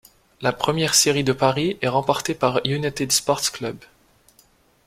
[0.41, 3.77] La première série de Paris est remportée par United Sports Club.